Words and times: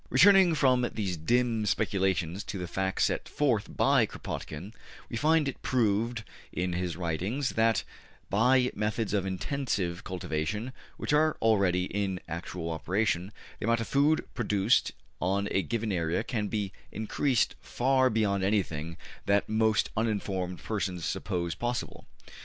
Returning 0.09 0.55
from 0.55 0.89
these 0.95 1.15
dim 1.15 1.67
speculations 1.67 2.43
to 2.45 2.57
the 2.57 2.65
facts 2.67 3.03
set 3.03 3.29
forth 3.29 3.77
by 3.77 4.07
Kropotkin, 4.07 4.73
we 5.11 5.15
find 5.15 5.47
it 5.47 5.61
proved 5.61 6.23
in 6.51 6.73
his 6.73 6.97
writings 6.97 7.49
that, 7.49 7.83
by 8.27 8.71
methods 8.73 9.13
of 9.13 9.27
intensive 9.27 10.03
cultivation, 10.03 10.73
which 10.97 11.13
are 11.13 11.37
already 11.39 11.83
in 11.85 12.19
actual 12.27 12.71
operation, 12.71 13.31
the 13.59 13.65
amount 13.67 13.79
of 13.81 13.87
food 13.87 14.25
produced 14.33 14.91
on 15.19 15.47
a 15.51 15.61
given 15.61 15.91
area 15.91 16.23
can 16.23 16.47
be 16.47 16.71
increased 16.91 17.53
far 17.61 18.09
beyond 18.09 18.43
anything 18.43 18.97
that 19.27 19.47
most 19.49 19.91
uninformed 19.95 20.57
persons 20.63 21.05
suppose 21.05 21.53
possible. 21.53 22.07